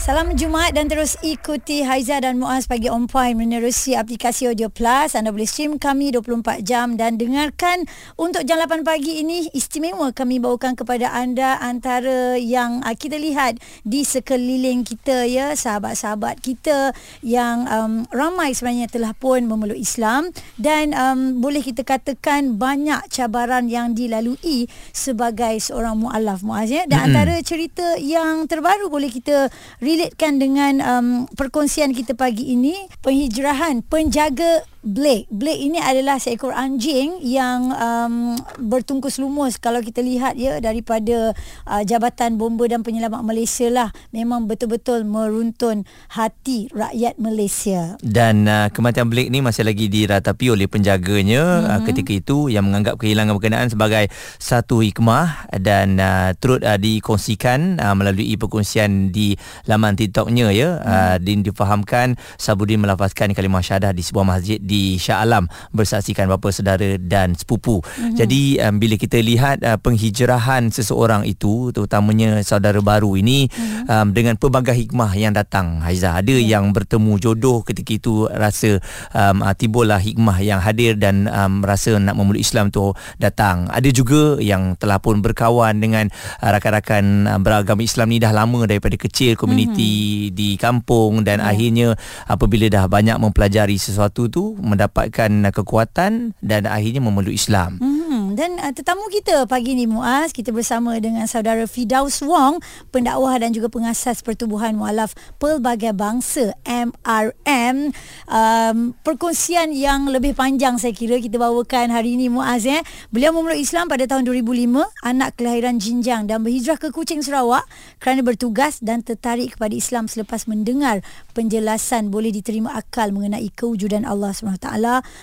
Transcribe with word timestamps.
Salam 0.00 0.32
Jumaat 0.32 0.72
dan 0.72 0.88
terus 0.88 1.20
ikuti 1.20 1.84
Haiza 1.84 2.24
dan 2.24 2.40
Muaz 2.40 2.64
pagi 2.64 2.88
on 2.88 3.04
point 3.04 3.36
menerusi 3.36 3.92
aplikasi 3.92 4.48
Audio 4.48 4.72
Plus. 4.72 5.12
Anda 5.12 5.28
boleh 5.28 5.44
stream 5.44 5.76
kami 5.76 6.08
24 6.16 6.64
jam 6.64 6.96
dan 6.96 7.20
dengarkan 7.20 7.84
untuk 8.16 8.48
jam 8.48 8.56
8 8.64 8.80
pagi 8.80 9.20
ini 9.20 9.52
istimewa 9.52 10.08
kami 10.16 10.40
bawakan 10.40 10.72
kepada 10.72 11.12
anda 11.12 11.60
antara 11.60 12.40
yang 12.40 12.80
uh, 12.80 12.96
kita 12.96 13.20
lihat 13.20 13.60
di 13.84 14.00
sekeliling 14.00 14.88
kita 14.88 15.28
ya 15.28 15.52
sahabat-sahabat 15.52 16.40
kita 16.40 16.96
yang 17.20 17.68
um, 17.68 18.08
ramai 18.08 18.56
sebenarnya 18.56 18.88
telah 18.88 19.12
pun 19.12 19.44
memeluk 19.44 19.76
Islam 19.76 20.32
dan 20.56 20.96
um, 20.96 21.44
boleh 21.44 21.60
kita 21.60 21.84
katakan 21.84 22.56
banyak 22.56 23.04
cabaran 23.12 23.68
yang 23.68 23.92
dilalui 23.92 24.64
sebagai 24.96 25.60
seorang 25.60 26.00
mualaf 26.00 26.40
Muaz 26.40 26.72
ya. 26.72 26.88
Dan 26.88 27.04
mm-hmm. 27.04 27.08
antara 27.12 27.36
cerita 27.44 28.00
yang 28.00 28.48
terbaru 28.48 28.88
boleh 28.88 29.12
kita 29.12 29.52
relatekan 29.90 30.38
dengan 30.38 30.78
um, 30.78 31.06
perkongsian 31.34 31.90
kita 31.90 32.14
pagi 32.14 32.54
ini. 32.54 32.86
Penghijrahan 33.02 33.82
penjaga 33.82 34.62
Blake. 34.80 35.28
Blake 35.28 35.60
ini 35.60 35.76
adalah 35.76 36.16
seekor 36.16 36.56
anjing 36.56 37.20
yang 37.20 37.68
um, 37.76 38.32
bertungkus 38.56 39.20
lumus 39.20 39.60
kalau 39.60 39.84
kita 39.84 40.00
lihat 40.00 40.40
ya 40.40 40.56
daripada 40.56 41.36
uh, 41.68 41.82
Jabatan 41.84 42.40
Bomba 42.40 42.64
dan 42.64 42.80
Penyelamat 42.80 43.20
Malaysia 43.20 43.68
lah. 43.68 43.92
Memang 44.08 44.48
betul-betul 44.48 45.04
meruntun 45.04 45.84
hati 46.16 46.72
rakyat 46.72 47.20
Malaysia. 47.20 48.00
Dan 48.00 48.48
uh, 48.48 48.72
kematian 48.72 49.12
Blake 49.12 49.28
ni 49.28 49.44
masih 49.44 49.68
lagi 49.68 49.92
diratapi 49.92 50.48
oleh 50.48 50.64
penjaganya 50.64 51.44
mm-hmm. 51.44 51.72
uh, 51.76 51.80
ketika 51.84 52.12
itu 52.16 52.36
yang 52.48 52.64
menganggap 52.64 52.96
kehilangan 52.96 53.36
berkenaan 53.36 53.68
sebagai 53.68 54.08
satu 54.40 54.80
hikmah 54.80 55.52
dan 55.60 56.00
uh, 56.00 56.32
turut 56.40 56.64
uh, 56.64 56.80
dikongsikan 56.80 57.76
uh, 57.84 57.92
melalui 57.92 58.32
perkongsian 58.40 59.12
di 59.12 59.36
laman 59.68 59.92
TikToknya 59.92 60.48
ya. 60.56 60.80
Mm. 60.80 60.88
Uh, 60.88 61.16
din 61.20 61.38
difahamkan 61.44 62.16
Sabudin 62.40 62.80
melafazkan 62.80 63.36
kalimah 63.36 63.60
syahadah 63.60 63.92
di 63.92 64.00
sebuah 64.00 64.24
masjid 64.24 64.69
di 64.70 64.94
Shah 65.02 65.26
Alam 65.26 65.50
bersaksikan 65.74 66.30
bapa 66.30 66.54
saudara 66.54 66.94
dan 66.94 67.34
sepupu. 67.34 67.82
Mm-hmm. 67.82 68.14
Jadi 68.14 68.42
um, 68.62 68.74
bila 68.78 68.94
kita 68.94 69.18
lihat 69.18 69.66
uh, 69.66 69.74
penghijrahan 69.82 70.70
seseorang 70.70 71.26
itu 71.26 71.74
terutamanya 71.74 72.38
saudara 72.46 72.78
baru 72.78 73.18
ini 73.18 73.50
mm-hmm. 73.50 73.90
um, 73.90 74.06
dengan 74.14 74.38
pelbagai 74.38 74.78
hikmah 74.78 75.10
yang 75.18 75.34
datang 75.34 75.82
Haiza 75.82 76.14
ada 76.14 76.30
yeah. 76.30 76.54
yang 76.54 76.70
bertemu 76.70 77.18
jodoh 77.18 77.66
ketika 77.66 77.96
itu 77.96 78.28
rasa 78.30 78.78
um, 79.16 79.42
uh, 79.42 79.54
timbullah 79.56 79.98
hikmah 79.98 80.38
yang 80.44 80.62
hadir 80.62 80.94
dan 80.94 81.26
um, 81.26 81.66
rasa 81.66 81.96
nak 81.96 82.14
memeluk 82.14 82.38
Islam 82.44 82.68
tu 82.70 82.92
datang. 83.16 83.66
Ada 83.72 83.90
juga 83.90 84.36
yang 84.38 84.76
telah 84.76 85.00
pun 85.00 85.24
berkawan 85.24 85.80
dengan 85.80 86.12
uh, 86.44 86.50
rakan-rakan 86.52 87.26
uh, 87.26 87.40
beragama 87.40 87.82
Islam 87.82 88.12
ni 88.12 88.20
dah 88.20 88.30
lama 88.30 88.68
daripada 88.68 88.94
kecil 88.94 89.34
komuniti 89.34 90.28
mm-hmm. 90.28 90.36
di 90.36 90.48
kampung 90.60 91.24
dan 91.24 91.40
yeah. 91.40 91.50
akhirnya 91.50 91.88
apabila 92.28 92.68
dah 92.68 92.84
banyak 92.86 93.16
mempelajari 93.16 93.80
sesuatu 93.80 94.28
tu 94.28 94.59
mendapatkan 94.60 95.30
kekuatan 95.52 96.36
dan 96.40 96.62
akhirnya 96.68 97.02
memeluk 97.02 97.34
Islam. 97.34 97.80
Hmm, 97.80 97.99
dan 98.36 98.58
uh, 98.58 98.74
tetamu 98.74 99.06
kita 99.08 99.46
pagi 99.46 99.78
ni 99.78 99.86
Muaz, 99.86 100.34
kita 100.34 100.50
bersama 100.50 100.98
dengan 100.98 101.24
saudara 101.24 101.64
Fidaus 101.64 102.18
Wong, 102.20 102.58
pendakwah 102.90 103.38
dan 103.38 103.54
juga 103.54 103.70
pengasas 103.70 104.20
Pertubuhan 104.20 104.74
Mualaf 104.74 105.14
Pelbagai 105.38 105.94
Bangsa 105.94 106.52
MRM. 106.66 107.94
Um, 108.26 108.92
perkongsian 109.06 109.72
yang 109.72 110.10
lebih 110.10 110.34
panjang 110.36 110.76
saya 110.76 110.92
kira 110.92 111.22
kita 111.22 111.38
bawakan 111.38 111.94
hari 111.94 112.18
ini 112.18 112.26
Muaz 112.26 112.66
eh. 112.66 112.82
Beliau 113.14 113.30
memeluk 113.30 113.56
Islam 113.56 113.86
pada 113.86 114.04
tahun 114.04 114.26
2005, 114.26 114.82
anak 115.06 115.38
kelahiran 115.38 115.78
Jinjang 115.78 116.26
dan 116.26 116.42
berhijrah 116.42 116.76
ke 116.76 116.90
Kuching 116.90 117.22
Sarawak 117.22 117.64
kerana 118.02 118.26
bertugas 118.26 118.82
dan 118.82 119.06
tertarik 119.06 119.54
kepada 119.56 119.72
Islam 119.72 120.10
selepas 120.10 120.44
mendengar 120.50 121.00
penjelasan 121.32 122.10
boleh 122.10 122.34
diterima 122.34 122.74
akal 122.74 123.14
mengenai 123.14 123.48
kewujudan 123.54 124.02
Allah 124.02 124.34
SWT 124.34 124.68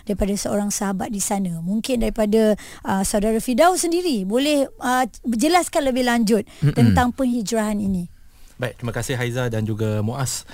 daripada 0.07 0.33
seorang 0.33 0.71
sahabat 0.71 1.11
di 1.11 1.21
sana. 1.21 1.59
Mungkin 1.59 2.05
daripada 2.05 2.55
uh, 2.85 2.96
saudara 3.03 3.37
Fidaus 3.41 3.83
sendiri 3.83 4.23
boleh 4.23 4.69
uh, 4.79 5.05
jelaskan 5.25 5.89
lebih 5.89 6.07
lanjut 6.07 6.43
Mm-mm. 6.63 6.73
tentang 6.73 7.13
penghijrahan 7.13 7.77
ini. 7.77 8.09
Baik, 8.57 8.81
terima 8.81 8.93
kasih 8.93 9.13
Haiza 9.21 9.53
dan 9.53 9.69
juga 9.69 10.01
Muaz. 10.01 10.47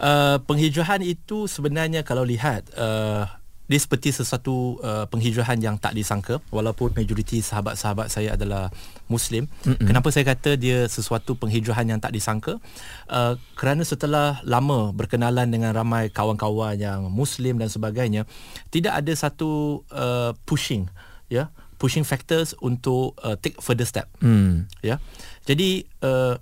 Uh, 0.00 0.40
penghijrahan 0.48 1.04
itu 1.04 1.44
sebenarnya 1.44 2.00
kalau 2.00 2.24
lihat 2.24 2.64
uh, 2.80 3.28
dia 3.72 3.80
seperti 3.80 4.12
sesuatu 4.12 4.76
uh, 4.84 5.08
penghijrahan 5.08 5.56
yang 5.56 5.76
tak 5.80 5.96
disangka 5.96 6.42
walaupun 6.52 6.92
majoriti 6.92 7.40
sahabat-sahabat 7.40 8.12
saya 8.12 8.36
adalah 8.36 8.68
muslim 9.06 9.48
Mm-mm. 9.64 9.88
kenapa 9.88 10.12
saya 10.12 10.28
kata 10.28 10.60
dia 10.60 10.84
sesuatu 10.90 11.38
penghijrahan 11.40 11.88
yang 11.88 11.96
tak 11.96 12.12
disangka 12.12 12.60
uh, 13.08 13.34
kerana 13.56 13.86
setelah 13.86 14.44
lama 14.44 14.92
berkenalan 14.92 15.48
dengan 15.48 15.72
ramai 15.72 16.12
kawan-kawan 16.12 16.76
yang 16.76 17.08
muslim 17.08 17.56
dan 17.56 17.72
sebagainya 17.72 18.28
tidak 18.68 18.92
ada 18.92 19.12
satu 19.16 19.80
uh, 19.88 20.36
pushing 20.44 20.90
ya 21.32 21.46
yeah, 21.46 21.46
pushing 21.82 22.06
factors 22.06 22.54
untuk 22.62 23.18
uh, 23.26 23.34
take 23.34 23.58
further 23.58 23.82
step 23.82 24.06
mm. 24.22 24.70
ya 24.86 24.94
yeah. 24.94 24.98
jadi 25.42 25.82
uh, 26.06 26.38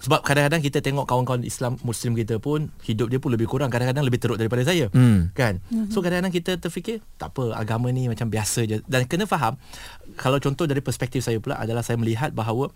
sebab 0.00 0.24
kadang-kadang 0.24 0.64
kita 0.64 0.80
tengok 0.80 1.04
kawan-kawan 1.04 1.44
Islam 1.44 1.76
Muslim 1.84 2.16
kita 2.16 2.40
pun 2.40 2.72
hidup 2.88 3.12
dia 3.12 3.20
pun 3.20 3.36
lebih 3.36 3.44
kurang 3.44 3.68
kadang-kadang 3.68 4.00
lebih 4.00 4.16
teruk 4.16 4.40
daripada 4.40 4.64
saya 4.64 4.88
hmm. 4.88 5.36
kan 5.36 5.60
hmm. 5.68 5.92
so 5.92 6.00
kadang-kadang 6.00 6.32
kita 6.32 6.56
terfikir 6.56 7.04
tak 7.20 7.36
apa 7.36 7.52
agama 7.52 7.92
ni 7.92 8.08
macam 8.08 8.32
biasa 8.32 8.64
je 8.64 8.80
dan 8.88 9.04
kena 9.04 9.28
faham 9.28 9.60
kalau 10.16 10.40
contoh 10.40 10.64
dari 10.64 10.80
perspektif 10.80 11.20
saya 11.20 11.36
pula 11.36 11.60
adalah 11.60 11.84
saya 11.84 12.00
melihat 12.00 12.32
bahawa 12.32 12.72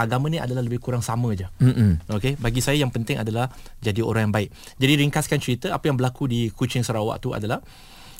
agama 0.00 0.32
ni 0.32 0.40
adalah 0.40 0.64
lebih 0.64 0.80
kurang 0.80 1.04
sama 1.04 1.36
je 1.36 1.44
hmm. 1.60 2.16
okey 2.16 2.40
bagi 2.40 2.64
saya 2.64 2.80
yang 2.80 2.88
penting 2.88 3.20
adalah 3.20 3.52
jadi 3.84 4.00
orang 4.00 4.32
yang 4.32 4.34
baik 4.34 4.48
jadi 4.80 4.92
ringkaskan 5.04 5.44
cerita 5.44 5.76
apa 5.76 5.84
yang 5.92 6.00
berlaku 6.00 6.24
di 6.32 6.48
Kuching 6.48 6.80
Sarawak 6.80 7.20
tu 7.20 7.36
adalah 7.36 7.60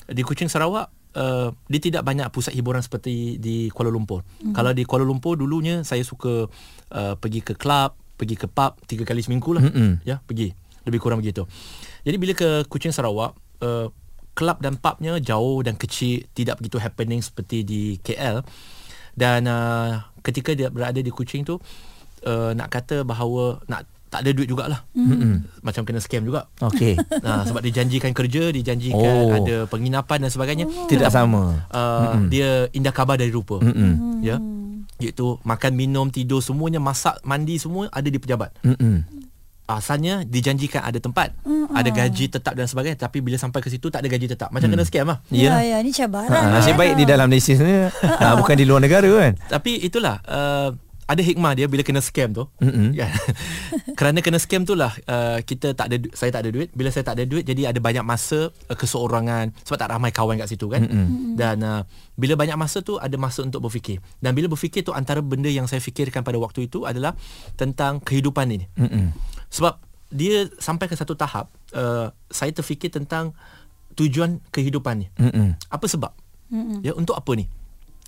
di 0.05 0.21
Kuching 0.21 0.53
Sarawak 0.53 0.98
Uh, 1.09 1.49
dia 1.65 1.81
tidak 1.81 2.05
banyak 2.05 2.29
pusat 2.29 2.53
hiburan 2.53 2.85
seperti 2.85 3.41
di 3.41 3.73
Kuala 3.73 3.89
Lumpur. 3.89 4.21
Mm. 4.45 4.53
Kalau 4.53 4.71
di 4.77 4.85
Kuala 4.85 5.01
Lumpur 5.01 5.41
dulunya 5.41 5.81
saya 5.81 6.05
suka 6.05 6.45
uh, 6.93 7.13
pergi 7.17 7.41
ke 7.41 7.57
klub, 7.57 7.97
pergi 8.19 8.35
ke 8.35 8.51
pub 8.51 8.75
tiga 8.83 9.07
kali 9.07 9.23
seminggu 9.23 9.55
lah 9.55 9.63
mm-hmm. 9.63 10.03
ya 10.03 10.19
pergi 10.19 10.51
lebih 10.83 10.99
kurang 10.99 11.23
begitu 11.23 11.47
jadi 12.03 12.19
bila 12.19 12.35
ke 12.35 12.67
Kuching 12.67 12.91
Sarawak 12.91 13.31
uh, 13.63 13.87
kelab 14.35 14.59
dan 14.59 14.75
pubnya 14.75 15.15
jauh 15.23 15.63
dan 15.63 15.79
kecil 15.79 16.27
tidak 16.35 16.59
begitu 16.59 16.83
happening 16.83 17.23
seperti 17.23 17.63
di 17.63 17.95
KL 18.03 18.43
dan 19.15 19.47
uh, 19.47 20.03
ketika 20.19 20.51
dia 20.51 20.67
berada 20.67 20.99
di 20.99 21.07
Kuching 21.07 21.47
tu 21.47 21.55
uh, 22.27 22.51
nak 22.51 22.67
kata 22.67 23.07
bahawa 23.07 23.63
nak 23.71 23.87
tak 24.09 24.25
ada 24.25 24.29
duit 24.33 24.49
jugalah. 24.49 24.81
Mm-hmm. 24.97 25.61
macam 25.61 25.85
kena 25.85 26.01
scam 26.01 26.25
juga. 26.25 26.49
Okey. 26.59 26.97
Nah 27.21 27.43
sebab 27.47 27.61
dijanjikan 27.61 28.11
kerja 28.11 28.49
dijanjikan 28.49 29.15
oh. 29.29 29.37
ada 29.37 29.55
penginapan 29.69 30.25
dan 30.25 30.31
sebagainya. 30.33 30.65
Oh. 30.65 30.89
tidak 30.89 31.13
sama. 31.13 31.69
uh, 31.69 32.17
mm-hmm. 32.17 32.27
dia 32.33 32.49
indah 32.73 32.91
khabar 32.91 33.15
dari 33.15 33.29
rupa. 33.29 33.61
Mm-hmm. 33.61 34.25
ya. 34.25 34.41
Iaitu 34.99 35.39
makan 35.45 35.71
minum 35.77 36.11
tidur 36.11 36.43
semuanya 36.43 36.81
masak 36.81 37.21
mandi 37.23 37.55
semua 37.61 37.87
ada 37.93 38.09
di 38.09 38.17
pejabat. 38.19 38.51
Mm 38.65 39.21
asalnya 39.69 40.25
dijanjikan 40.25 40.81
ada 40.81 40.97
tempat 40.97 41.29
mm 41.45 41.69
ada 41.69 41.93
gaji 41.93 42.25
tetap 42.33 42.57
dan 42.57 42.65
sebagainya 42.65 43.05
tapi 43.05 43.21
bila 43.21 43.37
sampai 43.37 43.61
ke 43.61 43.69
situ 43.69 43.93
tak 43.93 44.01
ada 44.01 44.09
gaji 44.09 44.25
tetap. 44.25 44.49
Macam 44.49 44.65
mm. 44.65 44.73
kena 44.73 44.83
scam 44.89 45.05
lah. 45.05 45.21
Ya 45.29 45.61
ya 45.61 45.77
ni 45.85 45.93
cabaran 45.93 46.33
ha, 46.33 46.57
nasib 46.57 46.73
baik 46.73 46.97
di 46.97 47.05
dalam 47.05 47.29
Malaysia 47.29 47.53
ni 47.53 47.85
ha, 48.25 48.33
bukan 48.33 48.57
di 48.57 48.65
luar 48.65 48.81
negara 48.81 49.05
kan? 49.05 49.37
Tapi 49.45 49.77
itulah 49.85 50.17
uh, 50.25 50.73
ada 51.09 51.25
hikmah 51.25 51.57
dia 51.57 51.65
bila 51.65 51.81
kena 51.81 52.05
scam 52.05 52.37
tu. 52.37 52.45
Mm-hmm. 52.61 52.93
Kerana 53.99 54.21
kena 54.21 54.37
scam 54.37 54.61
tu 54.61 54.77
lah 54.77 54.93
uh, 55.09 55.41
kita 55.41 55.73
tak 55.73 55.89
ada 55.89 55.97
saya 56.13 56.29
tak 56.29 56.45
ada 56.45 56.49
duit. 56.53 56.69
Bila 56.69 56.93
saya 56.93 57.01
tak 57.01 57.17
ada 57.17 57.25
duit 57.25 57.41
jadi 57.49 57.73
ada 57.73 57.81
banyak 57.81 58.05
masa 58.05 58.53
uh, 58.53 58.77
keseorangan 58.77 59.57
sebab 59.65 59.77
tak 59.81 59.89
ramai 59.89 60.13
kawan 60.13 60.37
kat 60.37 60.53
situ 60.53 60.69
kan. 60.69 60.85
Mm-hmm. 60.85 61.33
Dan 61.33 61.65
uh, 61.65 61.81
bila 62.13 62.37
banyak 62.37 62.53
masa 62.53 62.85
tu 62.85 63.01
ada 63.01 63.17
masa 63.17 63.41
untuk 63.41 63.65
berfikir. 63.65 63.97
Dan 64.21 64.37
bila 64.37 64.53
berfikir 64.53 64.85
tu 64.85 64.93
antara 64.93 65.25
benda 65.25 65.49
yang 65.49 65.65
saya 65.65 65.81
fikirkan 65.81 66.21
pada 66.21 66.37
waktu 66.37 66.69
itu 66.69 66.85
adalah 66.85 67.17
tentang 67.57 67.97
kehidupan 68.05 68.45
ini. 68.53 68.69
Mm-hmm. 68.77 69.05
Sebab 69.49 69.81
dia 70.13 70.45
sampai 70.61 70.85
ke 70.85 70.93
satu 70.93 71.17
tahap 71.17 71.49
uh, 71.73 72.13
saya 72.29 72.53
terfikir 72.53 72.93
tentang 72.93 73.33
tujuan 73.97 74.45
kehidupan 74.53 75.01
ni. 75.01 75.07
Mm-hmm. 75.17 75.73
Apa 75.73 75.89
sebab? 75.89 76.13
Mm-hmm. 76.53 76.79
Ya 76.85 76.93
untuk 76.93 77.17
apa 77.17 77.33
ni? 77.33 77.49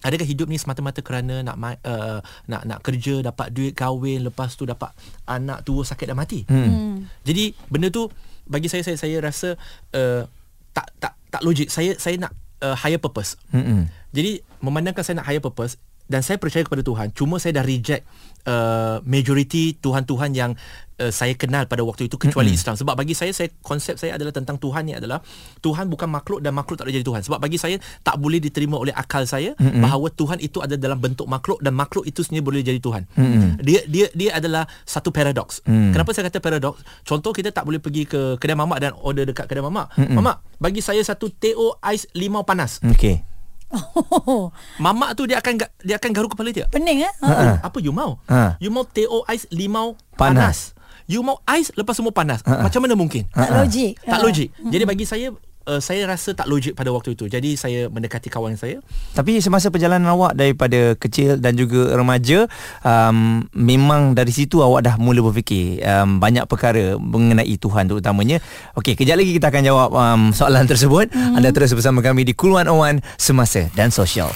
Adakah 0.02 0.26
hidup 0.26 0.50
ni 0.50 0.58
semata-mata 0.58 1.06
kerana 1.06 1.46
nak 1.46 1.56
uh, 1.86 2.20
nak 2.50 2.62
nak 2.66 2.80
kerja, 2.82 3.22
dapat 3.22 3.54
duit, 3.54 3.78
kahwin, 3.78 4.26
lepas 4.26 4.58
tu 4.58 4.66
dapat 4.66 4.90
anak 5.30 5.62
tua 5.62 5.86
sakit 5.86 6.10
dan 6.10 6.18
mati? 6.18 6.42
Hmm. 6.50 6.66
hmm. 6.66 6.96
Jadi 7.22 7.54
benda 7.70 7.94
tu 7.94 8.10
bagi 8.50 8.66
saya 8.66 8.82
saya 8.82 8.98
saya 8.98 9.22
rasa 9.22 9.54
uh, 9.94 10.26
tak 10.74 10.90
tak 10.98 11.14
tak 11.30 11.42
logik. 11.46 11.70
Saya 11.70 11.94
saya 12.02 12.18
nak 12.18 12.34
uh, 12.66 12.74
higher 12.74 12.98
purpose. 12.98 13.38
Hmm. 13.54 13.86
Jadi 14.10 14.42
memandangkan 14.60 15.06
saya 15.06 15.22
nak 15.22 15.28
higher 15.30 15.44
purpose 15.44 15.78
dan 16.12 16.22
saya 16.22 16.36
percaya 16.36 16.68
kepada 16.68 16.84
Tuhan 16.84 17.16
cuma 17.16 17.40
saya 17.40 17.64
dah 17.64 17.66
reject 17.66 18.04
uh, 18.46 19.00
majority 19.06 19.78
tuhan-tuhan 19.80 20.34
yang 20.34 20.52
uh, 21.00 21.12
saya 21.14 21.34
kenal 21.38 21.66
pada 21.70 21.82
waktu 21.86 22.10
itu 22.10 22.18
kecuali 22.18 22.52
mm-hmm. 22.52 22.60
Islam 22.60 22.76
sebab 22.78 22.94
bagi 22.98 23.14
saya 23.14 23.32
saya 23.34 23.50
konsep 23.62 23.98
saya 23.98 24.18
adalah 24.18 24.34
tentang 24.34 24.58
Tuhan 24.58 24.88
ni 24.88 24.94
adalah 24.98 25.22
Tuhan 25.62 25.90
bukan 25.90 26.10
makhluk 26.10 26.40
dan 26.42 26.54
makhluk 26.56 26.82
tak 26.82 26.86
boleh 26.90 26.98
jadi 27.02 27.08
Tuhan 27.08 27.22
sebab 27.26 27.40
bagi 27.42 27.58
saya 27.58 27.78
tak 28.02 28.18
boleh 28.20 28.42
diterima 28.42 28.78
oleh 28.78 28.94
akal 28.94 29.26
saya 29.26 29.54
mm-hmm. 29.58 29.82
bahawa 29.82 30.08
Tuhan 30.14 30.38
itu 30.42 30.58
ada 30.62 30.76
dalam 30.78 30.98
bentuk 30.98 31.26
makhluk 31.30 31.62
dan 31.62 31.74
makhluk 31.74 32.06
itu 32.06 32.22
sendiri 32.26 32.44
boleh 32.44 32.62
jadi 32.66 32.80
Tuhan 32.82 33.08
mm-hmm. 33.08 33.52
dia 33.62 33.82
dia 33.88 34.08
dia 34.14 34.32
adalah 34.38 34.66
satu 34.84 35.10
paradoks 35.14 35.64
mm. 35.66 35.94
kenapa 35.96 36.10
saya 36.14 36.28
kata 36.30 36.40
paradoks 36.42 36.82
contoh 37.06 37.32
kita 37.32 37.54
tak 37.54 37.66
boleh 37.66 37.80
pergi 37.80 38.06
ke 38.10 38.38
kedai 38.38 38.58
mamak 38.58 38.80
dan 38.82 38.92
order 38.98 39.26
dekat 39.26 39.48
kedai 39.48 39.64
mamak 39.64 39.94
mm-hmm. 39.96 40.16
mamak 40.18 40.42
bagi 40.62 40.82
saya 40.82 41.02
satu 41.02 41.30
teo 41.30 41.78
ais 41.82 42.06
limau 42.14 42.46
panas 42.46 42.82
Okey. 42.82 43.31
Oh, 43.72 44.52
Mamak 44.78 45.16
tu 45.16 45.24
dia 45.24 45.38
akan 45.38 45.56
dia 45.80 45.96
akan 45.96 46.12
garu 46.12 46.28
kepala 46.28 46.52
dia. 46.52 46.68
pening 46.68 47.02
eh? 47.02 47.14
Ha. 47.20 47.64
Apa 47.64 47.78
you 47.78 47.92
mau? 47.92 48.20
Ha. 48.26 48.56
You 48.58 48.68
mau 48.68 48.84
teo 48.84 49.24
ais 49.26 49.48
limau 49.50 49.96
Panas. 50.14 50.76
panas. 50.76 50.80
You 51.06 51.20
mau 51.22 51.40
ais 51.44 51.72
lepas 51.72 51.94
semua 51.94 52.12
panas. 52.12 52.40
Macam 52.42 52.80
mana 52.80 52.94
mungkin? 52.94 53.28
Tak 53.28 53.50
logik. 53.54 53.94
Tak 54.00 54.16
Ha. 54.16 54.24
logik. 54.24 54.50
Jadi 54.62 54.84
bagi 54.84 55.04
saya 55.04 55.32
uh, 55.68 55.82
saya 55.82 56.08
rasa 56.10 56.34
tak 56.34 56.50
logik 56.50 56.74
pada 56.74 56.90
waktu 56.90 57.14
itu. 57.14 57.28
Jadi 57.30 57.58
saya 57.58 57.88
mendekati 57.92 58.32
kawan 58.32 58.58
saya. 58.58 58.82
Tapi 59.14 59.42
semasa 59.44 59.70
perjalanan 59.70 60.10
awak 60.14 60.34
daripada 60.38 60.96
kecil 60.98 61.38
dan 61.38 61.58
juga 61.58 61.94
remaja 61.94 62.48
um, 62.82 63.46
memang 63.54 64.18
dari 64.18 64.32
situ 64.34 64.62
awak 64.62 64.86
dah 64.86 64.96
mula 64.98 65.22
berfikir 65.22 65.82
um, 65.84 66.18
banyak 66.18 66.46
perkara 66.50 66.98
mengenai 66.98 67.56
Tuhan 67.58 67.90
terutamanya. 67.90 68.42
Okey, 68.78 68.98
kejap 68.98 69.20
lagi 69.20 69.36
kita 69.38 69.52
akan 69.52 69.64
jawab 69.64 69.90
um, 69.94 70.22
soalan 70.34 70.66
tersebut. 70.66 71.12
Hmm. 71.14 71.38
Anda 71.38 71.54
terus 71.54 71.74
bersama 71.76 72.02
kami 72.02 72.26
di 72.26 72.34
Cool 72.34 72.58
101 72.58 73.04
Semasa 73.20 73.68
dan 73.78 73.94
Sosial. 73.94 74.32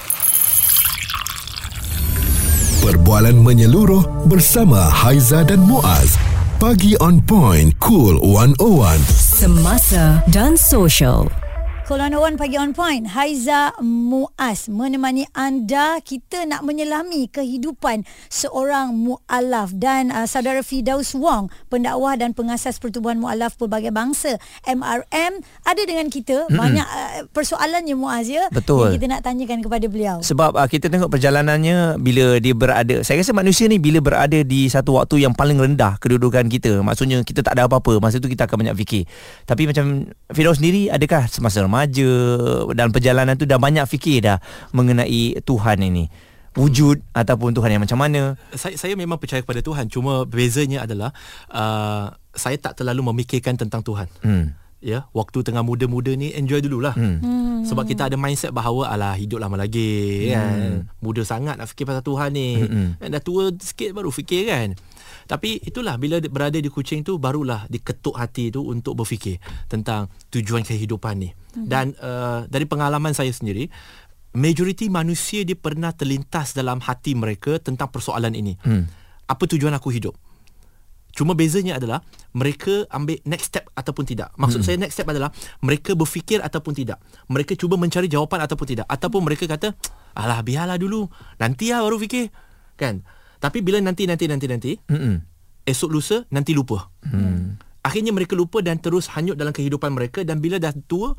Perbualan 2.86 3.34
menyeluruh 3.42 4.30
bersama 4.30 4.78
Haiza 4.86 5.42
dan 5.42 5.58
Muaz. 5.58 6.14
Pagi 6.62 6.94
on 7.02 7.18
point, 7.18 7.74
cool 7.82 8.14
101. 8.22 9.25
Semasa 9.36 10.24
dan 10.32 10.56
Social. 10.56 11.45
Kolon 11.86 12.34
pagi 12.34 12.58
on 12.58 12.74
point. 12.74 13.06
Haiza 13.14 13.70
Muaz 13.78 14.66
menemani 14.66 15.22
anda 15.30 16.02
kita 16.02 16.42
nak 16.42 16.66
menyelami 16.66 17.30
kehidupan 17.30 18.02
seorang 18.26 18.90
mualaf 18.90 19.70
dan 19.70 20.10
uh, 20.10 20.26
saudara 20.26 20.66
Fidaus 20.66 21.14
Wong 21.14 21.46
pendakwah 21.70 22.18
dan 22.18 22.34
pengasas 22.34 22.82
Pertubuhan 22.82 23.22
Mualaf 23.22 23.54
Pelbagai 23.54 23.94
Bangsa 23.94 24.34
MRM 24.66 25.38
ada 25.62 25.82
dengan 25.86 26.10
kita 26.10 26.50
mm-hmm. 26.50 26.58
banyak 26.58 26.88
uh, 26.90 27.18
persoalannya 27.30 27.94
Muaz 27.94 28.26
ya 28.26 28.50
Betul. 28.50 28.90
yang 28.90 28.98
kita 28.98 29.06
nak 29.06 29.22
tanyakan 29.22 29.62
kepada 29.62 29.86
beliau. 29.86 30.18
Sebab 30.26 30.58
uh, 30.58 30.66
kita 30.66 30.90
tengok 30.90 31.14
perjalanannya 31.14 32.02
bila 32.02 32.42
dia 32.42 32.50
berada 32.58 33.06
saya 33.06 33.22
rasa 33.22 33.30
manusia 33.30 33.70
ni 33.70 33.78
bila 33.78 34.02
berada 34.02 34.42
di 34.42 34.66
satu 34.66 34.98
waktu 34.98 35.22
yang 35.22 35.38
paling 35.38 35.62
rendah 35.62 36.02
kedudukan 36.02 36.50
kita. 36.50 36.82
Maksudnya 36.82 37.22
kita 37.22 37.46
tak 37.46 37.54
ada 37.54 37.70
apa-apa 37.70 38.02
masa 38.02 38.18
tu 38.18 38.26
kita 38.26 38.50
akan 38.50 38.66
banyak 38.66 38.74
fikir. 38.74 39.06
Tapi 39.46 39.70
macam 39.70 40.10
Firdaus 40.34 40.58
sendiri 40.58 40.90
adakah 40.90 41.30
semasa 41.30 41.62
remaja 41.76 42.10
dan 42.72 42.88
perjalanan 42.88 43.36
tu 43.36 43.44
dah 43.44 43.60
banyak 43.60 43.84
fikir 43.84 44.24
dah 44.24 44.40
mengenai 44.72 45.36
Tuhan 45.44 45.84
ini 45.84 46.08
wujud 46.56 47.04
ataupun 47.12 47.52
Tuhan 47.52 47.76
yang 47.76 47.84
macam 47.84 48.00
mana 48.00 48.40
Saya 48.56 48.80
saya 48.80 48.96
memang 48.96 49.20
percaya 49.20 49.44
kepada 49.44 49.60
Tuhan. 49.60 49.92
Cuma 49.92 50.24
bezanya 50.24 50.88
adalah 50.88 51.12
uh, 51.52 52.16
saya 52.32 52.56
tak 52.56 52.80
terlalu 52.80 53.12
memikirkan 53.12 53.60
tentang 53.60 53.84
Tuhan. 53.84 54.08
hmm. 54.24 54.65
Ya, 54.84 55.08
waktu 55.16 55.40
tengah 55.40 55.64
muda-muda 55.64 56.12
ni 56.12 56.36
enjoy 56.36 56.60
dululah. 56.60 56.92
Hmm. 56.92 57.64
Sebab 57.64 57.88
kita 57.88 58.12
ada 58.12 58.20
mindset 58.20 58.52
bahawa 58.52 58.92
alah 58.92 59.16
hidup 59.16 59.40
lama 59.40 59.56
lagi 59.56 60.28
kan. 60.30 60.86
Muda 61.00 61.24
sangat 61.24 61.56
nak 61.56 61.66
fikir 61.72 61.88
pasal 61.88 62.04
Tuhan 62.04 62.30
ni. 62.36 62.60
Hmm. 62.60 63.00
Dah 63.00 63.22
tua 63.24 63.50
sikit 63.56 63.96
baru 63.96 64.12
fikir 64.12 64.46
kan. 64.46 64.76
Tapi 65.26 65.58
itulah 65.64 65.98
bila 65.98 66.22
berada 66.30 66.60
di 66.60 66.70
Kuching 66.70 67.02
tu 67.02 67.18
barulah 67.18 67.66
diketuk 67.66 68.14
hati 68.14 68.54
tu 68.54 68.62
untuk 68.62 68.94
berfikir 68.94 69.42
tentang 69.66 70.06
tujuan 70.30 70.62
kehidupan 70.62 71.14
ni. 71.18 71.30
Hmm. 71.34 71.66
Dan 71.66 71.84
uh, 71.98 72.46
dari 72.46 72.68
pengalaman 72.68 73.10
saya 73.16 73.32
sendiri 73.34 73.66
majoriti 74.36 74.92
manusia 74.92 75.42
dia 75.42 75.56
pernah 75.56 75.90
terlintas 75.96 76.52
dalam 76.52 76.78
hati 76.84 77.16
mereka 77.16 77.56
tentang 77.58 77.88
persoalan 77.88 78.36
ini. 78.36 78.54
Hmm. 78.60 78.84
Apa 79.26 79.48
tujuan 79.48 79.74
aku 79.74 79.90
hidup? 79.90 80.14
Cuma 81.16 81.32
bezanya 81.32 81.80
adalah 81.80 82.04
mereka 82.36 82.84
ambil 82.92 83.16
next 83.24 83.48
step 83.48 83.64
ataupun 83.72 84.04
tidak. 84.04 84.28
Maksud 84.36 84.60
hmm. 84.60 84.68
saya 84.68 84.76
next 84.76 85.00
step 85.00 85.08
adalah 85.08 85.32
mereka 85.64 85.96
berfikir 85.96 86.44
ataupun 86.44 86.76
tidak. 86.76 87.00
Mereka 87.32 87.56
cuba 87.56 87.80
mencari 87.80 88.04
jawapan 88.04 88.44
ataupun 88.44 88.66
tidak. 88.68 88.84
Ataupun 88.84 89.24
mereka 89.24 89.48
kata, 89.48 89.72
alah 90.12 90.44
biarlah 90.44 90.76
dulu. 90.76 91.08
Nanti 91.40 91.72
lah 91.72 91.80
baru 91.80 91.96
fikir. 91.96 92.28
Kan? 92.76 93.00
Tapi 93.40 93.64
bila 93.64 93.80
nanti, 93.80 94.04
nanti, 94.04 94.28
nanti, 94.28 94.44
nanti, 94.44 94.72
Mm-mm. 94.92 95.24
esok 95.64 95.88
lusa, 95.88 96.28
nanti 96.28 96.52
lupa. 96.52 96.92
Hmm. 97.00 97.56
Akhirnya 97.80 98.10
mereka 98.10 98.34
lupa 98.34 98.60
dan 98.60 98.82
terus 98.82 99.06
hanyut 99.14 99.38
dalam 99.38 99.54
kehidupan 99.54 99.94
mereka 99.94 100.26
dan 100.26 100.42
bila 100.42 100.58
dah 100.58 100.74
tua, 100.90 101.14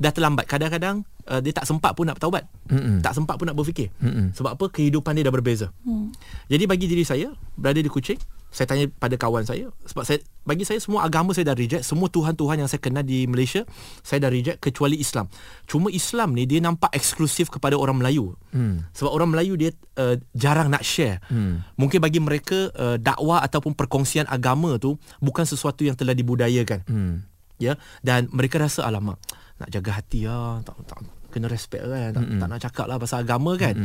dah 0.00 0.10
terlambat. 0.10 0.48
Kadang-kadang 0.48 1.04
uh, 1.28 1.38
dia 1.44 1.52
tak 1.52 1.68
sempat 1.68 1.92
pun 1.92 2.08
nak 2.08 2.16
bertaubat. 2.18 2.48
Mm-mm. 2.72 3.04
Tak 3.04 3.12
sempat 3.12 3.36
pun 3.36 3.46
nak 3.46 3.54
berfikir. 3.54 3.92
Mm-mm. 4.00 4.32
Sebab 4.32 4.56
apa? 4.56 4.64
Kehidupan 4.72 5.12
dia 5.14 5.28
dah 5.28 5.34
berbeza. 5.34 5.70
Hmm. 5.84 6.10
Jadi 6.48 6.64
bagi 6.64 6.88
diri 6.88 7.04
saya, 7.04 7.30
berada 7.54 7.78
di 7.78 7.92
Kuching, 7.92 8.18
saya 8.56 8.72
tanya 8.72 8.88
pada 8.88 9.20
kawan 9.20 9.44
saya 9.44 9.68
sebab 9.84 10.08
saya 10.08 10.24
bagi 10.48 10.64
saya 10.64 10.80
semua 10.80 11.04
agama 11.04 11.36
saya 11.36 11.52
dah 11.52 11.56
reject 11.60 11.84
semua 11.84 12.08
tuhan-tuhan 12.08 12.64
yang 12.64 12.68
saya 12.72 12.80
kenal 12.80 13.04
di 13.04 13.28
Malaysia 13.28 13.68
saya 14.00 14.24
dah 14.24 14.32
reject 14.32 14.64
kecuali 14.64 14.96
Islam. 14.96 15.28
Cuma 15.68 15.92
Islam 15.92 16.32
ni 16.32 16.48
dia 16.48 16.64
nampak 16.64 16.88
eksklusif 16.96 17.52
kepada 17.52 17.76
orang 17.76 18.00
Melayu. 18.00 18.32
Hmm. 18.56 18.88
sebab 18.96 19.12
orang 19.12 19.36
Melayu 19.36 19.60
dia 19.60 19.76
uh, 20.00 20.16
jarang 20.32 20.72
nak 20.72 20.80
share. 20.80 21.20
Hmm. 21.28 21.60
mungkin 21.76 22.00
bagi 22.00 22.16
mereka 22.16 22.72
uh, 22.72 22.96
dakwah 22.96 23.44
ataupun 23.44 23.76
perkongsian 23.76 24.24
agama 24.24 24.80
tu 24.80 24.96
bukan 25.20 25.44
sesuatu 25.44 25.84
yang 25.84 25.92
telah 25.92 26.16
dibudayakan. 26.16 26.80
Hmm. 26.88 27.28
ya 27.60 27.76
dan 28.00 28.32
mereka 28.32 28.56
rasa 28.56 28.88
alamak 28.88 29.20
nak 29.60 29.68
jaga 29.68 30.00
hati 30.00 30.24
lah 30.24 30.64
tak, 30.64 30.80
tak 30.88 31.00
kena 31.28 31.52
respect 31.52 31.84
kan 31.84 32.16
tak, 32.16 32.24
tak 32.40 32.48
nak 32.48 32.60
cakap 32.64 32.86
lah 32.88 32.96
pasal 32.96 33.20
agama 33.20 33.52
kan 33.60 33.76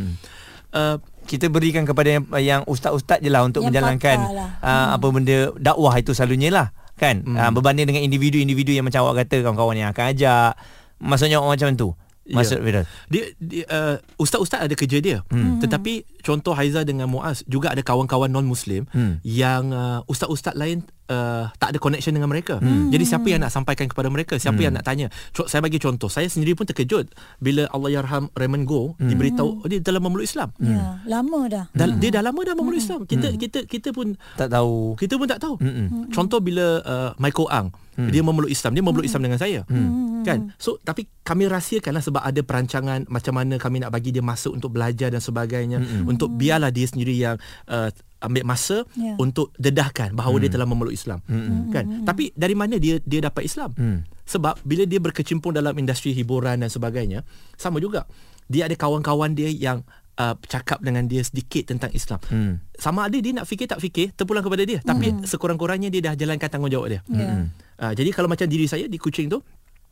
uh, 0.73 0.97
kita 1.23 1.47
berikan 1.47 1.85
kepada 1.85 2.18
yang, 2.18 2.23
yang 2.41 2.62
ustaz-ustaz 2.65 3.21
je 3.21 3.29
lah 3.29 3.45
untuk 3.45 3.62
Yang 3.62 3.77
menjalankan 3.77 4.18
lah. 4.33 4.50
uh, 4.59 4.88
apa 4.97 5.07
benda 5.13 5.38
dakwah 5.56 5.94
itu 5.95 6.12
selalunya 6.12 6.50
lah 6.50 6.68
kan 6.97 7.21
hmm. 7.21 7.38
uh, 7.38 7.51
berbanding 7.53 7.88
dengan 7.88 8.01
individu-individu 8.03 8.73
yang 8.73 8.85
macam 8.85 9.06
awak 9.06 9.25
kata 9.25 9.41
kawan-kawan 9.41 9.77
yang 9.77 9.89
akan 9.89 10.06
ajak 10.12 10.53
maksudnya 10.97 11.38
orang 11.41 11.57
macam 11.57 11.69
tu 11.73 11.89
maksud 12.31 12.62
Ya. 12.62 12.63
Firdaus 12.63 12.88
Dia, 13.09 13.23
dia 13.41 13.63
uh, 13.68 13.95
ustaz-ustaz 14.15 14.62
ada 14.62 14.75
kerja 14.77 15.01
dia. 15.01 15.18
Hmm. 15.33 15.57
Tetapi 15.57 16.21
contoh 16.21 16.53
Haiza 16.53 16.85
dengan 16.85 17.09
Muaz 17.09 17.41
juga 17.50 17.74
ada 17.74 17.81
kawan-kawan 17.81 18.29
non-muslim 18.29 18.85
Hmm. 18.94 19.17
yang 19.25 19.74
uh, 19.74 20.06
ustaz-ustaz 20.06 20.53
lain 20.53 20.85
uh, 21.12 21.52
tak 21.60 21.75
ada 21.75 21.78
connection 21.84 22.16
dengan 22.16 22.31
mereka. 22.31 22.63
Hmm. 22.63 22.88
Jadi 22.88 23.04
siapa 23.04 23.28
yang 23.28 23.44
nak 23.44 23.52
sampaikan 23.52 23.92
kepada 23.92 24.08
mereka? 24.08 24.40
Siapa 24.40 24.56
hmm. 24.56 24.66
yang 24.66 24.74
nak 24.80 24.86
tanya? 24.88 25.08
Co- 25.36 25.52
saya 25.52 25.60
bagi 25.60 25.78
contoh. 25.78 26.08
Saya 26.08 26.31
sendiri 26.31 26.56
pun 26.56 26.63
terkejut 26.63 27.12
bila 27.44 27.68
Allahyarham 27.75 28.31
Raymond 28.31 28.63
Go 28.63 28.96
hmm. 28.96 29.12
diberitahu 29.12 29.50
oh, 29.62 29.68
dia 29.68 29.84
telah 29.84 30.00
memeluk 30.00 30.24
Islam. 30.24 30.56
ya 30.63 31.03
lama 31.06 31.39
dah 31.51 31.65
Dah, 31.75 31.88
Dia 32.00 32.10
dah 32.15 32.24
lama 32.24 32.39
dah 32.39 32.56
memeluk 32.56 32.80
Islam. 32.80 33.03
Kita 33.03 33.36
kita 33.36 33.60
kita 33.68 33.89
pun 33.91 34.15
tak 34.39 34.48
tahu 34.48 34.96
kita 34.96 35.20
pun 35.20 35.27
tak 35.27 35.41
tahu. 35.41 35.56
Mm-mm. 35.60 36.13
Contoh 36.13 36.39
bila 36.39 36.80
uh, 36.86 37.10
Michael 37.18 37.50
Ang 37.51 37.68
mm. 37.98 38.10
dia 38.13 38.22
memeluk 38.22 38.51
Islam, 38.51 38.72
dia 38.77 38.84
memeluk 38.86 39.06
Islam 39.06 39.22
dengan 39.25 39.39
saya. 39.41 39.60
Mm. 39.68 40.24
Kan? 40.24 40.39
So 40.62 40.77
tapi 40.82 41.10
kami 41.25 41.50
rahsiakanlah 41.50 42.03
sebab 42.06 42.22
ada 42.22 42.41
perancangan 42.46 43.10
macam 43.10 43.34
mana 43.36 43.58
kami 43.58 43.82
nak 43.82 43.91
bagi 43.91 44.13
dia 44.13 44.24
masuk 44.24 44.53
untuk 44.53 44.72
belajar 44.74 45.10
dan 45.10 45.20
sebagainya 45.20 45.82
Mm-mm. 45.82 46.06
untuk 46.08 46.32
biarlah 46.34 46.70
dia 46.70 46.86
sendiri 46.86 47.18
yang 47.18 47.36
uh, 47.68 47.89
ambil 48.22 48.44
masa 48.46 48.86
Ya. 48.94 49.18
untuk 49.18 49.51
dedahkan 49.58 50.13
bahawa 50.13 50.38
dia 50.40 50.54
telah 50.54 50.70
memeluk 50.70 50.94
Islam. 50.94 51.20
Mm-mm. 51.25 51.74
Kan? 51.74 52.06
Tapi 52.06 52.32
dari 52.38 52.54
mana 52.54 52.78
dia 52.78 53.01
dia 53.01 53.20
dapat 53.25 53.44
Islam? 53.44 53.74
Mm. 53.74 54.06
Sebab 54.30 54.63
bila 54.63 54.86
dia 54.88 55.01
berkecimpung 55.01 55.51
dalam 55.51 55.75
industri 55.75 56.16
hiburan 56.16 56.62
dan 56.62 56.70
sebagainya, 56.72 57.25
sama 57.60 57.82
juga. 57.84 58.08
Dia 58.48 58.68
ada 58.68 58.75
kawan-kawan 58.75 59.36
dia 59.36 59.51
yang 59.51 59.84
uh, 60.20 60.36
cakap 60.48 60.80
dengan 60.84 61.08
dia 61.08 61.24
sedikit 61.24 61.72
tentang 61.72 61.92
Islam. 61.96 62.20
Hmm. 62.28 62.54
Sama 62.75 63.08
ada 63.08 63.16
dia 63.16 63.32
nak 63.32 63.48
fikir 63.48 63.68
tak 63.68 63.80
fikir 63.80 64.12
terpulang 64.16 64.44
kepada 64.44 64.63
dia. 64.68 64.80
Tapi 64.84 65.24
sekurang-kurangnya 65.24 65.88
dia 65.88 66.12
dah 66.12 66.13
jalankan 66.16 66.48
tanggungjawab 66.51 66.88
dia. 66.92 67.01
Ya. 67.12 67.48
Uh, 67.80 67.94
jadi 67.96 68.10
kalau 68.12 68.28
macam 68.28 68.48
diri 68.48 68.68
saya 68.68 68.86
di 68.92 69.00
Kuching 69.00 69.32
tu 69.32 69.40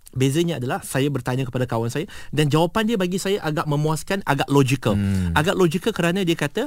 Bezanya 0.09 0.57
adalah 0.57 0.81
saya 0.81 1.05
bertanya 1.13 1.45
kepada 1.45 1.69
kawan 1.69 1.93
saya 1.93 2.09
dan 2.33 2.49
jawapan 2.49 2.89
dia 2.89 2.97
bagi 2.97 3.21
saya 3.21 3.45
agak 3.45 3.69
memuaskan, 3.69 4.25
agak 4.25 4.49
logical. 4.49 4.97
Hmm. 4.97 5.37
Agak 5.37 5.53
logical 5.53 5.93
kerana 5.93 6.25
dia 6.25 6.33
kata 6.33 6.65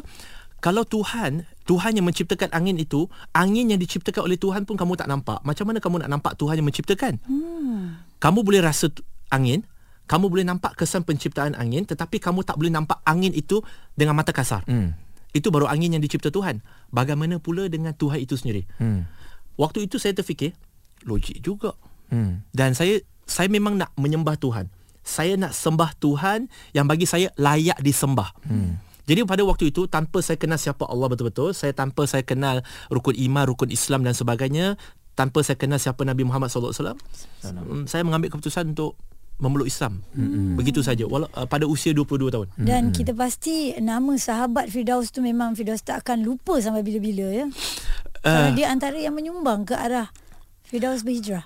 kalau 0.63 0.87
Tuhan, 0.87 1.43
Tuhan 1.67 1.99
yang 1.99 2.07
menciptakan 2.07 2.55
angin 2.55 2.79
itu, 2.79 3.11
angin 3.35 3.75
yang 3.75 3.83
diciptakan 3.83 4.31
oleh 4.31 4.39
Tuhan 4.39 4.63
pun 4.63 4.79
kamu 4.79 4.95
tak 4.95 5.11
nampak. 5.11 5.43
Macam 5.43 5.67
mana 5.67 5.83
kamu 5.83 6.07
nak 6.07 6.11
nampak 6.15 6.39
Tuhan 6.39 6.63
yang 6.63 6.71
menciptakan? 6.71 7.19
Hmm. 7.27 7.99
Kamu 8.23 8.47
boleh 8.47 8.63
rasa 8.63 8.87
angin, 9.35 9.67
kamu 10.07 10.31
boleh 10.31 10.47
nampak 10.47 10.79
kesan 10.79 11.03
penciptaan 11.03 11.59
angin 11.59 11.83
tetapi 11.83 12.23
kamu 12.23 12.47
tak 12.47 12.63
boleh 12.63 12.71
nampak 12.71 13.03
angin 13.03 13.35
itu 13.35 13.59
dengan 13.99 14.15
mata 14.15 14.31
kasar. 14.31 14.63
Hmm. 14.71 14.95
Itu 15.35 15.51
baru 15.51 15.67
angin 15.67 15.99
yang 15.99 16.03
dicipta 16.05 16.31
Tuhan. 16.31 16.63
Bagaimana 16.95 17.43
pula 17.43 17.67
dengan 17.67 17.91
Tuhan 17.99 18.23
itu 18.23 18.39
sendiri? 18.39 18.63
Hmm. 18.79 19.11
Waktu 19.59 19.91
itu 19.91 19.99
saya 19.99 20.15
terfikir, 20.15 20.55
logik 21.03 21.43
juga. 21.43 21.75
Hmm. 22.07 22.47
Dan 22.55 22.79
saya 22.79 23.03
saya 23.27 23.51
memang 23.51 23.75
nak 23.75 23.91
menyembah 23.99 24.39
Tuhan. 24.39 24.71
Saya 25.03 25.35
nak 25.35 25.59
sembah 25.59 25.99
Tuhan 25.99 26.47
yang 26.71 26.87
bagi 26.87 27.11
saya 27.11 27.35
layak 27.35 27.83
disembah. 27.83 28.31
Hmm. 28.47 28.79
Jadi 29.07 29.27
pada 29.27 29.43
waktu 29.43 29.75
itu 29.75 29.91
tanpa 29.91 30.23
saya 30.23 30.39
kenal 30.39 30.59
siapa 30.59 30.87
Allah 30.87 31.11
betul-betul, 31.11 31.51
saya 31.53 31.75
tanpa 31.75 32.07
saya 32.07 32.23
kenal 32.23 32.63
rukun 32.87 33.19
iman, 33.19 33.45
rukun 33.51 33.71
Islam 33.75 34.07
dan 34.07 34.15
sebagainya, 34.15 34.79
tanpa 35.19 35.43
saya 35.43 35.59
kenal 35.59 35.83
siapa 35.83 36.07
Nabi 36.07 36.23
Muhammad 36.23 36.49
sallallahu 36.49 36.73
alaihi 36.73 36.97
wasallam, 37.43 37.85
saya 37.91 38.03
mengambil 38.07 38.31
keputusan 38.31 38.73
untuk 38.73 38.95
memeluk 39.43 39.67
Islam. 39.67 40.07
Mm-hmm. 40.15 40.55
Begitu 40.55 40.81
saja 40.87 41.03
wala, 41.11 41.27
uh, 41.35 41.51
pada 41.51 41.67
usia 41.67 41.91
22 41.91 42.31
tahun. 42.31 42.47
Dan 42.63 42.95
kita 42.95 43.11
pasti 43.11 43.75
nama 43.83 44.15
sahabat 44.15 44.71
Firdaus 44.71 45.11
tu 45.11 45.19
memang 45.19 45.59
Firdaus 45.59 45.83
tak 45.83 46.07
akan 46.07 46.23
lupa 46.23 46.63
sampai 46.63 46.87
bila-bila 46.87 47.27
ya. 47.31 47.47
Kerana 48.23 48.55
Uh, 48.55 48.55
dia 48.55 48.71
antara 48.71 48.95
yang 49.03 49.19
menyumbang 49.19 49.67
ke 49.67 49.75
arah 49.75 50.15
Firdaus 50.63 51.03
berhijrah. 51.03 51.43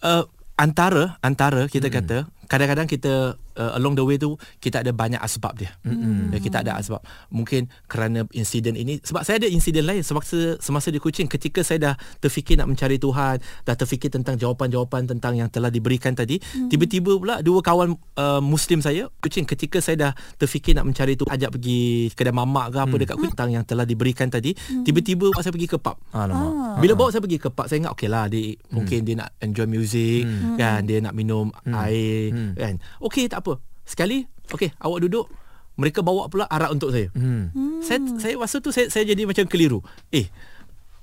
uh, 0.00 0.24
antara 0.56 1.20
antara 1.20 1.68
kita 1.68 1.92
kata 1.92 2.24
kadang-kadang 2.48 2.88
kita 2.88 3.36
uh, 3.60 3.76
along 3.76 4.00
the 4.00 4.04
way 4.04 4.16
tu 4.16 4.40
kita 4.56 4.80
ada 4.80 4.96
banyak 4.96 5.20
asbab 5.20 5.52
dia. 5.60 5.76
Mm-hmm. 5.84 6.40
Kita 6.40 6.64
ada 6.64 6.80
asbab. 6.80 7.04
Mungkin 7.28 7.68
kerana 7.84 8.24
insiden 8.32 8.80
ini 8.80 9.04
sebab 9.04 9.20
saya 9.20 9.44
ada 9.44 9.48
insiden 9.52 9.84
lain 9.84 10.00
semasa 10.00 10.56
semasa 10.56 10.88
di 10.88 10.96
Kuching 10.96 11.28
ketika 11.28 11.60
saya 11.60 11.92
dah 11.92 11.94
terfikir 12.24 12.56
nak 12.56 12.72
mencari 12.72 12.96
Tuhan, 12.96 13.40
dah 13.40 13.76
terfikir 13.76 14.08
tentang 14.08 14.40
jawapan-jawapan 14.40 15.12
tentang 15.12 15.36
yang 15.36 15.52
telah 15.52 15.68
diberikan 15.68 16.16
tadi, 16.16 16.40
mm-hmm. 16.40 16.68
tiba-tiba 16.72 17.12
pula 17.20 17.36
dua 17.44 17.60
kawan 17.60 17.92
uh, 18.16 18.40
muslim 18.40 18.80
saya 18.80 19.12
Kuching 19.20 19.44
ketika 19.44 19.84
saya 19.84 19.96
dah 20.08 20.12
terfikir 20.40 20.72
nak 20.72 20.88
mencari 20.88 21.20
Tuhan 21.20 21.28
ajak 21.36 21.50
pergi 21.60 22.12
kedai 22.16 22.32
mamak 22.32 22.72
ke 22.72 22.78
apa 22.80 22.94
mm. 22.96 23.00
dekat 23.04 23.16
Kuching 23.20 23.34
tentang 23.36 23.52
yang 23.52 23.64
telah 23.68 23.84
diberikan 23.84 24.32
tadi, 24.32 24.56
mm. 24.56 24.84
tiba-tiba 24.88 25.28
bawa 25.28 25.42
saya 25.44 25.52
pergi 25.52 25.68
ke 25.68 25.78
pub. 25.80 25.96
Alamak. 26.12 26.82
Bila 26.84 26.92
bawa 26.94 27.08
saya 27.10 27.22
pergi 27.24 27.38
ke 27.40 27.48
pub 27.50 27.66
Saya 27.66 27.78
ingat 27.82 27.92
okey 27.96 28.08
lah 28.10 28.24
dia, 28.30 28.54
hmm. 28.54 28.70
Mungkin 28.70 28.98
dia 29.02 29.14
nak 29.24 29.30
enjoy 29.42 29.66
music 29.66 30.22
hmm. 30.22 30.56
Kan 30.60 30.80
Dia 30.86 30.98
nak 31.02 31.14
minum 31.16 31.50
hmm. 31.50 31.74
air 31.74 32.20
hmm. 32.30 32.52
Kan 32.54 32.74
Okey 33.02 33.26
tak 33.26 33.42
apa 33.42 33.49
Sekali 33.90 34.22
Okey 34.48 34.70
awak 34.78 35.02
duduk 35.02 35.26
Mereka 35.74 36.06
bawa 36.06 36.30
pula 36.30 36.46
arak 36.46 36.70
untuk 36.70 36.94
saya 36.94 37.10
Hmm. 37.10 37.50
Saya 37.82 37.98
saya 38.22 38.34
masa 38.38 38.62
tu 38.62 38.70
saya, 38.70 38.86
saya 38.86 39.02
jadi 39.02 39.26
macam 39.26 39.50
keliru 39.50 39.82
Eh 40.08 40.30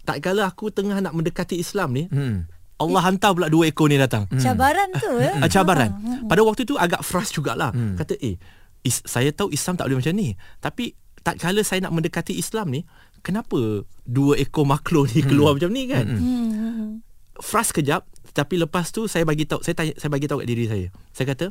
Tak 0.08 0.24
kala 0.24 0.48
aku 0.48 0.72
tengah 0.72 1.04
nak 1.04 1.12
mendekati 1.12 1.60
Islam 1.60 1.92
ni 1.92 2.08
Hmm. 2.08 2.48
Allah 2.78 3.02
hantar 3.04 3.34
pula 3.34 3.50
dua 3.50 3.68
ekor 3.68 3.90
ni 3.90 3.98
datang 3.98 4.30
Cabaran 4.32 4.88
tu 4.96 5.10
ya. 5.18 5.34
hmm. 5.34 5.50
cabaran. 5.50 5.90
Pada 6.30 6.46
waktu 6.46 6.62
tu 6.62 6.78
agak 6.78 7.02
frust 7.02 7.34
jugalah. 7.34 7.74
Hmm. 7.74 7.98
Kata 7.98 8.14
eh 8.22 8.38
is, 8.86 9.02
saya 9.02 9.34
tahu 9.34 9.50
Islam 9.50 9.76
tak 9.76 9.90
boleh 9.90 9.98
macam 9.98 10.14
ni. 10.14 10.38
Tapi 10.62 10.94
tak 11.26 11.42
kala 11.42 11.66
saya 11.66 11.82
nak 11.82 11.92
mendekati 11.92 12.38
Islam 12.38 12.70
ni, 12.70 12.86
kenapa 13.20 13.82
dua 14.06 14.38
ekor 14.38 14.64
makhluk 14.64 15.10
ni 15.10 15.26
keluar 15.26 15.58
macam 15.58 15.74
ni 15.74 15.90
kan? 15.90 16.06
Hmm. 16.06 17.02
Frust 17.42 17.74
kejap 17.74 18.06
tapi 18.32 18.62
lepas 18.62 18.94
tu 18.94 19.10
saya 19.10 19.26
bagi 19.26 19.50
tahu 19.50 19.66
saya 19.66 19.74
tanya 19.74 19.98
saya 19.98 20.14
bagi 20.14 20.30
tahu 20.30 20.46
kat 20.46 20.48
diri 20.48 20.70
saya. 20.70 20.88
Saya 21.10 21.34
kata, 21.34 21.46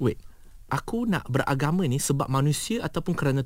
"Wait, 0.00 0.16
aku 0.66 1.06
nak 1.06 1.26
beragama 1.30 1.86
ni 1.86 1.98
sebab 1.98 2.26
manusia 2.26 2.82
ataupun 2.82 3.14
kerana 3.14 3.42